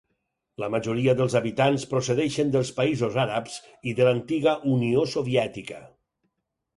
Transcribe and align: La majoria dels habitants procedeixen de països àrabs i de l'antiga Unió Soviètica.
La 0.61 0.67
majoria 0.75 1.13
dels 1.17 1.33
habitants 1.39 1.83
procedeixen 1.91 2.49
de 2.55 2.63
països 2.79 3.19
àrabs 3.25 3.57
i 3.91 3.93
de 3.99 4.07
l'antiga 4.09 4.55
Unió 4.73 5.05
Soviètica. 5.13 5.83